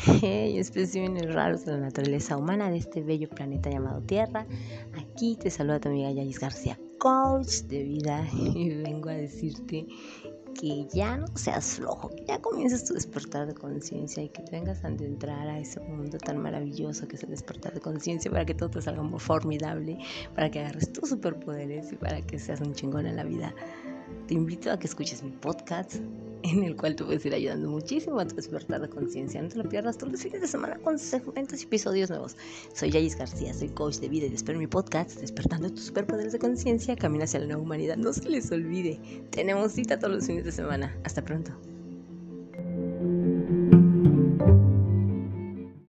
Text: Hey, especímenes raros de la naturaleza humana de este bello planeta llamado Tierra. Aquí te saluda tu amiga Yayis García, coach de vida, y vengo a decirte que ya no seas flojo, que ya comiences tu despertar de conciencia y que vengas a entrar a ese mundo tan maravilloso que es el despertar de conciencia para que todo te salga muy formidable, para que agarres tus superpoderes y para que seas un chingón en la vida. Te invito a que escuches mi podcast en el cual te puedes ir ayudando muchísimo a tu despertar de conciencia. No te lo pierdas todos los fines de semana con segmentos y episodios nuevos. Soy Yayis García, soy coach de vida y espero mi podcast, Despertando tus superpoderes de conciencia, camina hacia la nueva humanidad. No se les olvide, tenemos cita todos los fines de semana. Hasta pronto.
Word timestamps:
Hey, 0.22 0.58
especímenes 0.58 1.34
raros 1.34 1.66
de 1.66 1.72
la 1.72 1.78
naturaleza 1.78 2.36
humana 2.36 2.70
de 2.70 2.78
este 2.78 3.02
bello 3.02 3.28
planeta 3.28 3.68
llamado 3.68 4.00
Tierra. 4.00 4.46
Aquí 4.94 5.36
te 5.36 5.50
saluda 5.50 5.78
tu 5.78 5.90
amiga 5.90 6.10
Yayis 6.10 6.40
García, 6.40 6.78
coach 6.98 7.64
de 7.64 7.82
vida, 7.82 8.26
y 8.32 8.70
vengo 8.70 9.10
a 9.10 9.14
decirte 9.14 9.86
que 10.58 10.86
ya 10.92 11.18
no 11.18 11.26
seas 11.34 11.76
flojo, 11.76 12.08
que 12.08 12.24
ya 12.24 12.40
comiences 12.40 12.84
tu 12.84 12.94
despertar 12.94 13.46
de 13.46 13.54
conciencia 13.54 14.22
y 14.22 14.30
que 14.30 14.42
vengas 14.50 14.82
a 14.84 14.88
entrar 14.88 15.48
a 15.48 15.58
ese 15.58 15.80
mundo 15.80 16.16
tan 16.16 16.38
maravilloso 16.38 17.06
que 17.06 17.16
es 17.16 17.22
el 17.22 17.30
despertar 17.30 17.74
de 17.74 17.80
conciencia 17.80 18.30
para 18.30 18.46
que 18.46 18.54
todo 18.54 18.70
te 18.70 18.80
salga 18.80 19.02
muy 19.02 19.20
formidable, 19.20 19.98
para 20.34 20.50
que 20.50 20.60
agarres 20.60 20.92
tus 20.92 21.10
superpoderes 21.10 21.92
y 21.92 21.96
para 21.96 22.22
que 22.22 22.38
seas 22.38 22.62
un 22.62 22.72
chingón 22.72 23.06
en 23.06 23.16
la 23.16 23.24
vida. 23.24 23.54
Te 24.30 24.34
invito 24.34 24.70
a 24.70 24.78
que 24.78 24.86
escuches 24.86 25.24
mi 25.24 25.32
podcast 25.32 25.96
en 26.44 26.62
el 26.62 26.76
cual 26.76 26.94
te 26.94 27.02
puedes 27.02 27.26
ir 27.26 27.34
ayudando 27.34 27.68
muchísimo 27.68 28.20
a 28.20 28.28
tu 28.28 28.36
despertar 28.36 28.80
de 28.80 28.88
conciencia. 28.88 29.42
No 29.42 29.48
te 29.48 29.56
lo 29.56 29.68
pierdas 29.68 29.98
todos 29.98 30.12
los 30.12 30.22
fines 30.22 30.40
de 30.40 30.46
semana 30.46 30.78
con 30.78 31.00
segmentos 31.00 31.60
y 31.60 31.64
episodios 31.64 32.10
nuevos. 32.10 32.36
Soy 32.72 32.92
Yayis 32.92 33.16
García, 33.16 33.52
soy 33.52 33.70
coach 33.70 33.96
de 33.96 34.08
vida 34.08 34.28
y 34.28 34.34
espero 34.34 34.60
mi 34.60 34.68
podcast, 34.68 35.20
Despertando 35.20 35.68
tus 35.70 35.86
superpoderes 35.86 36.32
de 36.32 36.38
conciencia, 36.38 36.94
camina 36.94 37.24
hacia 37.24 37.40
la 37.40 37.46
nueva 37.46 37.62
humanidad. 37.62 37.96
No 37.96 38.12
se 38.12 38.30
les 38.30 38.52
olvide, 38.52 39.00
tenemos 39.30 39.72
cita 39.72 39.98
todos 39.98 40.14
los 40.14 40.26
fines 40.28 40.44
de 40.44 40.52
semana. 40.52 40.96
Hasta 41.02 41.24
pronto. 41.24 41.50